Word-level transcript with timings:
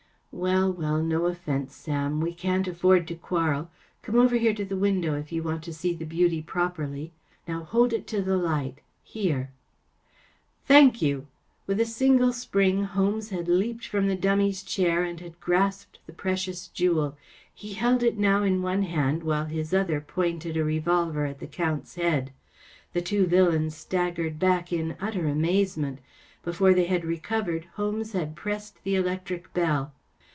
‚ÄĚ 0.31 0.33
“Well, 0.41 0.71
well; 0.71 1.01
no 1.03 1.25
offence, 1.25 1.75
Sam. 1.75 2.21
We 2.21 2.33
can’t 2.33 2.65
afford 2.69 3.05
to 3.09 3.15
quarrel. 3.15 3.69
Come 4.01 4.15
over 4.17 4.39
to 4.39 4.63
the 4.63 4.77
window 4.77 5.15
if 5.15 5.29
you 5.33 5.43
want 5.43 5.61
to 5.63 5.73
see 5.73 5.93
the 5.93 6.05
beauty 6.05 6.41
properly. 6.41 7.11
Now 7.49 7.65
hold 7.65 7.91
it 7.91 8.07
to 8.07 8.21
the 8.21 8.37
light! 8.37 8.79
Here 9.03 9.49
I 9.49 9.49
‚ÄĚ 9.49 9.49
‚ÄĚ 9.49 10.65
Thank 10.67 11.01
you 11.01 11.17
I 11.17 11.19
‚ÄĚ 11.19 11.25
With 11.67 11.79
a 11.81 11.85
single 11.85 12.31
spring 12.31 12.83
Holmes 12.85 13.31
had 13.31 13.49
leaped 13.49 13.85
from 13.85 14.07
the 14.07 14.15
dummy's 14.15 14.63
chair 14.63 15.03
and 15.03 15.19
had 15.19 15.37
grasped 15.41 15.99
the 16.05 16.13
precious 16.13 16.69
jewel. 16.69 17.17
He 17.53 17.73
held 17.73 18.01
it 18.01 18.17
now 18.17 18.43
in 18.43 18.61
one 18.61 18.83
hand, 18.83 19.23
while 19.23 19.47
his 19.47 19.73
other 19.73 19.99
pointed 19.99 20.55
a 20.55 20.63
revolver 20.63 21.25
at 21.25 21.39
the 21.39 21.47
Count’s 21.47 21.95
head. 21.95 22.31
The 22.93 23.01
two 23.01 23.25
villains 23.27 23.75
staggered 23.75 24.39
back 24.39 24.71
in 24.71 24.95
utter 25.01 25.27
amazement. 25.27 25.99
Before 26.41 26.73
they 26.73 26.85
had 26.85 27.03
recovered 27.03 27.65
Holmes 27.73 28.13
had 28.13 28.37
pressed 28.37 28.81
the 28.85 28.95
electric 28.95 29.53
bell. 29.53 29.91